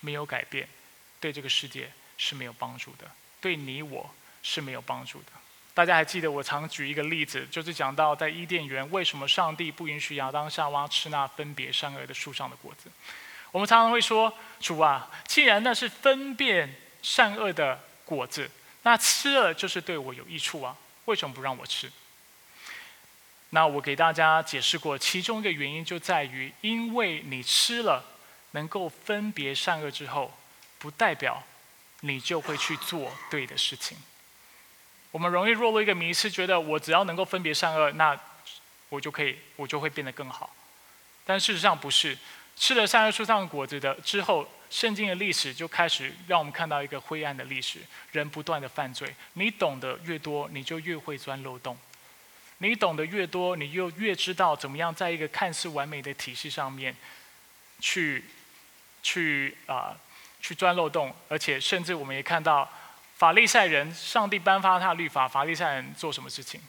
[0.00, 0.68] 没有改变，
[1.20, 5.26] 对这个世界是没有帮助的，对你我是没有帮助的。
[5.72, 12.90] 大家还记得我常举一个例子，就是讲到在伊甸园，为什么上帝不允许亚当夏娃吃那分别善恶的树上的果子？
[13.52, 18.50] 我们常常会说：“主啊，既然那是分辨善恶的果子，
[18.82, 21.90] 那吃了就是对我有益处啊，为什么不让我吃？”
[23.50, 28.04] 那我给大家解释过，其中一个原因就在于，因为你吃了
[28.50, 30.36] 能够分别善恶之后，
[30.78, 31.42] 不代表
[32.00, 33.96] 你就会去做对的事情。
[35.12, 38.18] 我们容易落入一个迷思，觉得我只要能够分别善恶，那
[38.90, 40.54] 我就可以，我就会变得更好。
[41.24, 42.18] 但事实上不是。
[42.56, 47.80] 吃了善恶树上的果子的之后，圣经的历史就开始让我们看到一个灰暗的历史，
[48.12, 49.14] 人不断的犯罪。
[49.34, 51.76] 你懂得越多，你就越会钻漏洞；
[52.58, 56.96] 你懂得越多，你就越知道怎么样在一个看似完美的体系上面，
[57.78, 58.24] 去，
[59.02, 59.96] 去啊，
[60.40, 61.14] 去钻漏洞。
[61.28, 62.68] 而且，甚至我们也看到
[63.16, 66.60] 法利赛人，上帝颁发他的律法，法利赛人做什么事情？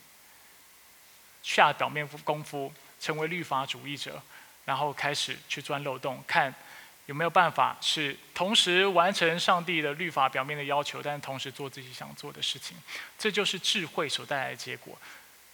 [1.41, 4.21] 下表面功夫，成为律法主义者。
[4.67, 6.53] 然后开始去钻漏洞，看
[7.05, 12.75] 有没有办法是同时完成上帝的律法表面的要求，但同时做自己想做的事情。
[13.17, 14.97] 这就是智慧所带来的结果。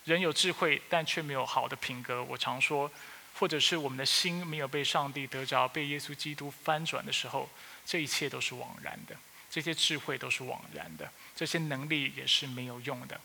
[0.05, 2.23] 人有智慧，但却没有好的品格。
[2.23, 2.89] 我常说，
[3.35, 7.47] 或者是我们的心没有被上帝得着，被耶稣基督翻转的时候，
[7.85, 9.15] 这一切都是枉然的。
[9.47, 13.21] 这些智慧都是枉然的，这些能力也是没有用的。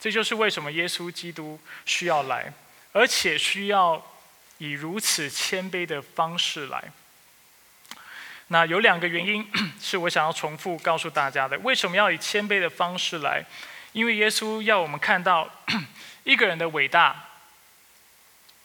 [0.00, 2.50] 这就是为什么耶稣基督需要来，
[2.92, 4.02] 而且需要。
[4.58, 6.92] 以如此谦卑的方式来，
[8.48, 11.58] 那有两个原因 是我想要重复告诉大家的。
[11.58, 13.44] 为什么要以谦卑的方式来？
[13.92, 15.50] 因为耶稣要我们看到
[16.24, 17.28] 一个人的伟大，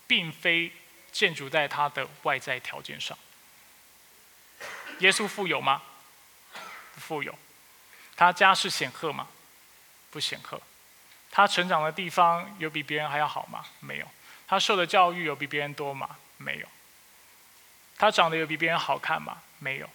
[0.08, 0.71] 并非
[1.12, 3.17] 建筑在他的外在条件上。
[4.99, 5.82] 耶稣富有吗？
[6.93, 7.38] 不富有。
[8.15, 9.27] 他家世显赫吗？
[10.10, 10.62] 不显赫。
[11.32, 13.65] 他成长的地方有比别人还要好吗？
[13.80, 14.08] 没有。
[14.52, 16.18] 他受的教育有比别人多吗？
[16.36, 16.68] 没有。
[17.98, 19.42] 他长得有比别人好看吗？
[19.60, 19.90] 没有。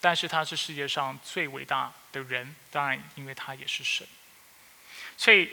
[0.00, 4.06] 但是他是世界上最伟大的人，当然，因为他也是神。
[5.16, 5.50] 所以，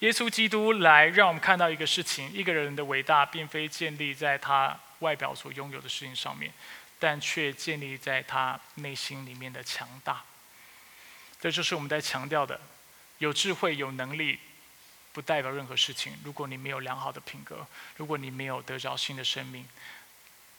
[0.00, 6.52] 耶稣基督来让我们看到一个事情：一个人的伟大，并非建立在他外表所拥有的事情上面，
[6.98, 10.22] 但却建立在他内心里面的强大。
[11.40, 12.60] 这就是我们在强调的：
[13.16, 14.38] 有智慧、有能力。
[15.18, 16.16] 不代表任何事情。
[16.22, 19.66] 如果你没有良好的品格，如果你没有得着新的生命，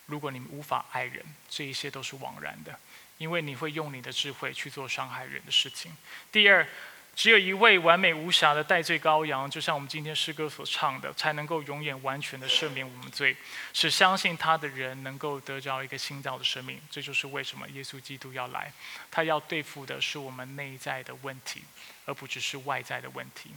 [0.08, 2.78] 如果你无法爱人，这一切都是枉然的，
[3.20, 5.96] 因为你会用你的智慧去做伤害人的事情。
[6.30, 6.68] 第二，
[7.16, 13.38] 只有一位完美无瑕的代罪羔羊，就像我们今天诗歌所唱的，才能够永远完全的赦免我们罪，
[13.72, 16.82] 使相信他的人能够得着一个新造的生命。
[16.92, 18.74] 这就是为什么耶稣基督要来，
[19.10, 21.64] 他要对付的是我们内在的问题，
[22.04, 23.52] 而不只是外在的问题。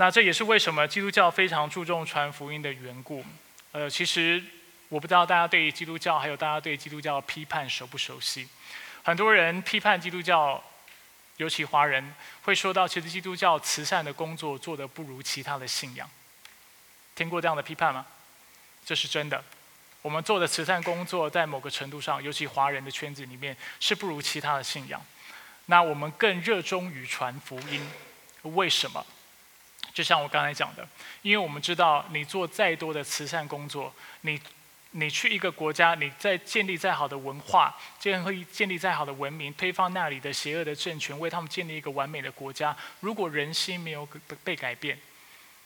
[0.00, 3.24] 那这也是为什么基督教非常注重传福音的缘故。
[3.72, 4.40] 呃，其实
[4.88, 8.48] 我不知道大家对基督教还有大家对基督教批判熟不熟悉。
[9.02, 10.62] 很多人批判基督教，
[11.38, 16.08] 尤其华人会说到，其实基督教慈善的工作做得不如其他的信仰。
[17.16, 18.06] 听过这样的批判吗？
[18.84, 19.42] 这是真的。
[20.00, 25.04] 我们做的慈善工作在某个程度上，尤其华人的圈子里面是不如其他的信仰。
[25.66, 27.84] 那我们更热衷于传福音，
[28.42, 29.04] 为什么？
[29.92, 30.86] 就像我刚才讲的，
[31.22, 34.40] 因为我们知道，你做再多的慈善工作，你
[34.92, 44.08] 你去一个国家，你在建立再好的文化，建立建立再好的文明，推翻那里的邪恶的政权，为他们建立一个完美的国家，如果人心没有
[44.42, 44.98] 被改变，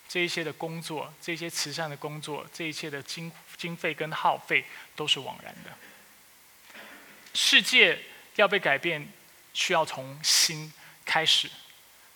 [0.08, 4.64] 这一些的工作，这些慈善的工作，这一切的经经费跟耗费
[4.96, 5.70] 都是枉然的。
[7.34, 7.98] 世界
[8.34, 9.06] 要被改变，
[9.54, 10.72] 需要从心
[11.04, 11.48] 开始。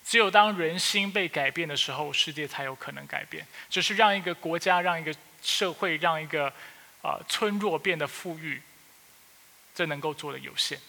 [0.07, 3.45] 只有当人心被改变的时候，世界才有可能改变。
[3.69, 6.47] 只是让一个国家、让一个社会、让一个
[7.01, 8.61] 啊村落变得富裕，
[9.75, 10.79] 这能够做的有限，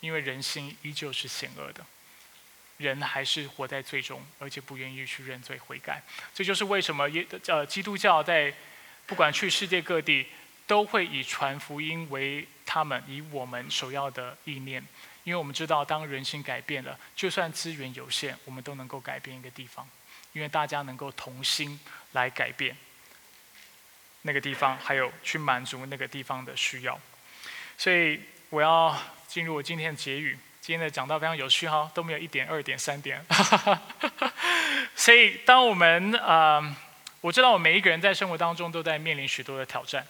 [0.00, 1.84] 因为人心依旧是险恶的，
[2.78, 6.02] 人还是活在最终，而且不愿意去认罪悔改。
[6.32, 8.54] 这就是为什么耶呃基督教在
[9.04, 10.26] 不管去世界各地，
[10.66, 14.82] 都会以传福音为他们以我们首要的意念。
[15.28, 19.86] 因为我们知道，当人心改变了，就算资源有限，我们都能够改变一个地方。
[20.32, 21.78] 因为大家能够同心
[22.12, 22.74] 来改变
[24.22, 26.98] 那个地方，还有去满足那个地方的需要。
[27.76, 28.18] 所以
[28.48, 30.38] 我要进入我今天的结语。
[30.62, 33.22] 今天的讲到非常有趣哈，都没有一点、二点、三点。
[34.96, 36.74] 所以，当我们呃，
[37.20, 40.06] 我知道我每一个人在生活当中都在面临许多的挑战。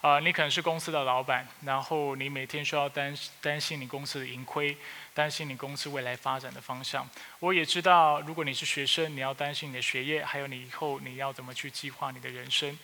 [0.00, 4.76] 啊，你可能是公司的老板，然后你每天需要担担心你公司的盈亏，
[5.12, 7.06] 担心你公司未来发展的方向。
[7.38, 12.78] 我也知道，如果你是学生，你要担心你的学业，还有你以后你要怎么去计划你的人生。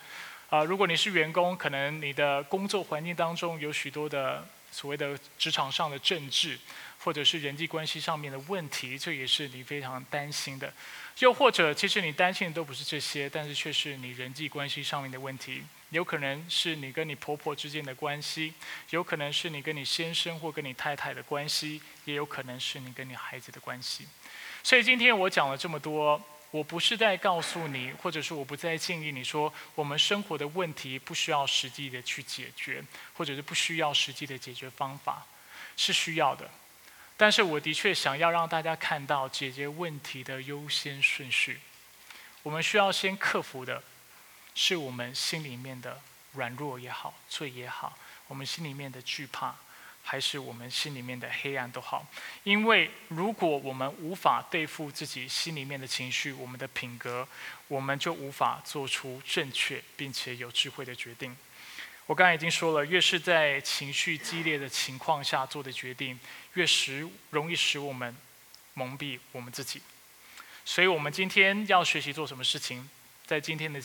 [0.49, 6.57] 啊，如果你是员工，可能你的工作环境当中有许多的所谓的职场上的政治，
[6.99, 10.71] 或者是人际关系上面的问题，这也是你非常担心的。
[11.17, 15.63] 又或者，其实你担心的都不是这些，但是却是你人际关系上面的问题。
[15.91, 18.53] 有可能是你跟你婆婆之间的关系，
[18.89, 24.05] 有可能是你跟你先生或跟你太太的关系，也有可能是你跟你孩子的关系。
[24.63, 26.21] 所以今天我讲了这么多，
[26.51, 32.83] 我不是在告诉你，或者是我不再建议你说，我们生活的问题不需要实际的去解决，
[33.13, 35.25] 或者是不需要实际的解决方法，
[35.77, 36.49] 是需要的。
[37.15, 41.59] 但是我的确想要让大家看到解决问题的优先顺序。
[42.43, 43.81] 我们需要先克服的。
[44.59, 46.01] 是我们心里面的
[46.33, 47.95] 软弱也好，罪也好，
[48.27, 49.53] 我们心里面的惧怕，
[50.03, 52.03] 还是我们心里面的黑暗都好。
[52.43, 57.27] 因为如果我们无法对付自己心里面的情绪，我们的品格，
[57.67, 61.37] 我们就无法做出正确并且有智慧的决定。
[62.07, 66.19] 我刚才已经说了，越是在情绪激烈的情况下做的决定，
[66.55, 68.17] 越使容易使我们
[68.73, 69.83] 蒙蔽我们自己。
[70.65, 72.89] 所以我们今天要学习做什么事情？
[73.27, 73.79] 在今天的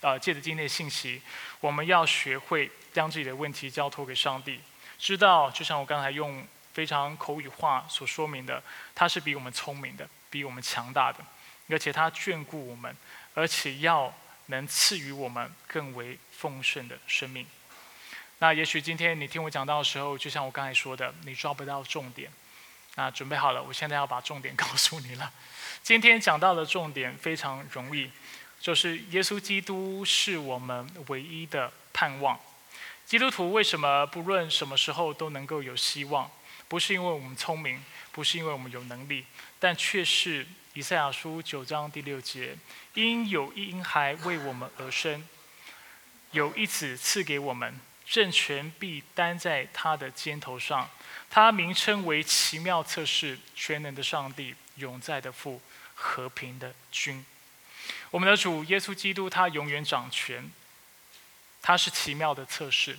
[0.00, 1.20] 呃，借着今天的信息，
[1.60, 4.60] 我们要学会将自己的问题交托给上帝，
[4.96, 8.62] 知道就像我刚才用非常口语化所说明的，
[8.94, 11.18] 他是比我们聪明的，比我们强大的，
[11.68, 12.96] 而且他眷顾我们，
[13.34, 14.14] 而且要
[14.46, 17.44] 能赐予我们更为丰盛的生命。
[18.38, 22.30] 那也许今天你听我讲到的时候，就像我刚才说的，你抓不到重点。
[22.94, 25.32] 那准备好了，我现在要把重点 告诉你了。
[25.82, 28.10] 今天讲到的重点非常容易。
[28.60, 32.38] 就是耶稣基督是我们唯一的盼望。
[33.04, 36.30] 基督徒为什么不论什么时候都能够有希望？
[36.68, 39.24] 不是因为我们聪明，不是因为我们有能力，
[39.60, 40.44] 但却是
[40.74, 42.56] 以赛亚书九章第六节：
[42.94, 45.24] 因有一婴孩为我们而生，
[46.32, 50.90] 有一子赐给我们，政权必担在他的肩头上。
[51.30, 55.60] 他名称为奇妙测试、全能的上帝、永在的父、
[55.94, 57.24] 和平的君。
[58.16, 60.50] 我们的主耶稣基督，他永远掌权，
[61.60, 62.98] 他是奇妙的测试，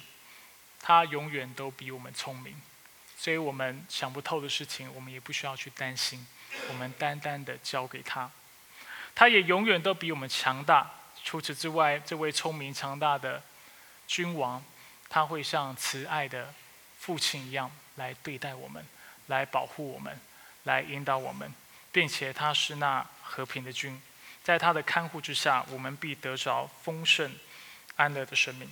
[0.80, 2.55] 他永远都比我们聪明，
[3.18, 6.28] 所以我们想不透的事情，我们也不需要去担心，
[6.70, 8.30] 我们单单的交给他。
[9.15, 10.88] 他也永远都比我们强大。
[11.24, 13.41] 除此之外，这位聪明强大的
[14.07, 14.63] 君王，
[15.09, 16.53] 他会像慈爱的
[16.99, 18.86] 父亲一样来对待我们，
[19.26, 20.22] 来保护我们，
[20.65, 21.51] 来引导我们，
[21.91, 23.99] 并且他是那和平的君。
[24.48, 27.36] 在他的看护之下，我们必得着丰盛、
[27.98, 28.72] 安乐的生命。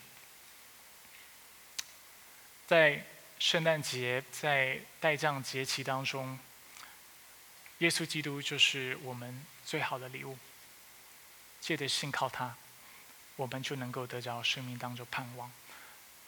[2.66, 3.06] 在
[3.40, 6.40] 圣诞节、在代降节期当中，
[7.80, 10.38] 耶稣基督就是我们最好的礼物。
[11.60, 12.56] 借着信靠他，
[13.36, 15.52] 我们就能够得着生命当中盼望。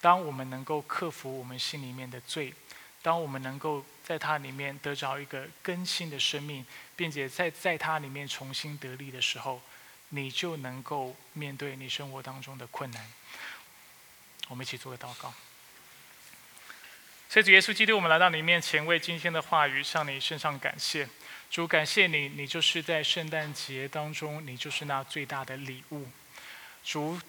[0.02, 2.54] 当我们能够克服我们心里面的罪。
[3.02, 9.62] 当我们能够在它里面得着一个更新的生命，并且在在它里面重新得力的时候，
[10.10, 13.12] 你就能够面对你生活当中的困难。
[14.50, 15.34] 我们一起做个祷告。
[17.30, 21.08] 所以主耶稣基督，我们来到你面前，为今天的话语向你身上感谢。
[21.50, 26.08] 主，感谢你，你就是在圣诞节当中，你就是那最大的礼物。
[26.84, 27.20] 主，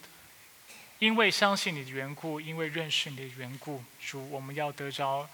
[1.00, 5.28] 因为相信你的缘故，因为认识你的缘故，主，我们要得着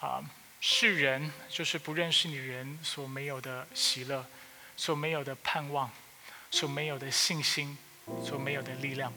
[0.00, 0.22] 啊，
[0.60, 4.24] 世人就是不认识你人所没有的喜乐，
[4.76, 5.90] 所没有的盼望，
[6.50, 7.76] 所没有的信心，
[8.24, 9.12] 所没有的力量。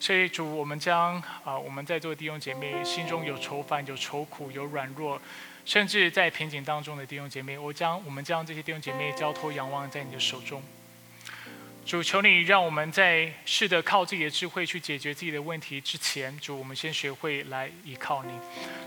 [0.00, 5.20] 所以主，我们将啊，我们在座弟兄姐妹心中有愁烦、有愁苦、有软弱，
[5.64, 10.62] 甚至在瓶颈当中的弟兄姐妹，我将我们将这些弟兄姐妹交托、仰望在你的手中。
[11.88, 18.30] 主，求你让我们在试着靠自己的智慧去解决自己的问题之前，主，我们先学会来依靠你，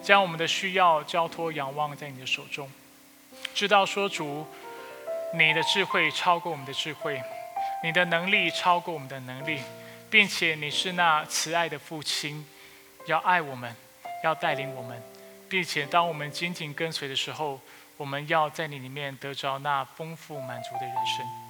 [0.03, 2.71] 将我们的需要交托、仰望在你的手中，
[3.55, 4.45] 知道说主，
[5.33, 7.19] 你的智慧超过我们的智慧，
[7.83, 9.59] 你的能力超过我们的能力。
[10.11, 12.45] 并且你是那慈爱的父亲，
[13.07, 13.73] 要爱我们，
[14.25, 15.01] 要带领我们，
[15.49, 17.59] 并且当我们紧紧跟随的时候，
[17.95, 21.40] 我们要在你里面得着那丰富满足的人生。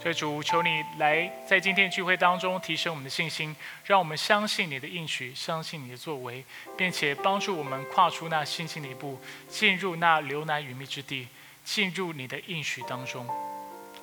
[0.00, 6.44] 所以主，求你来在今天聚会当中提升我们的信心，让我们相信你的应许，相信你的作为，
[6.76, 11.26] 并且帮助我们跨出那信心的一步，进入那流奶与蜜之地，
[11.64, 13.26] 进入你的应许当中。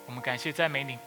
[0.06, 0.98] 我们感谢赞美你。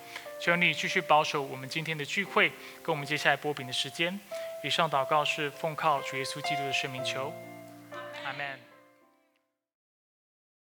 [0.41, 2.49] 求你继续保守我们今天的聚会，
[2.83, 4.19] 跟我们接下来播饼的时间。
[4.63, 7.33] 以上祷告是奉靠主耶稣基督的圣名求，
[8.25, 8.68] 阿门。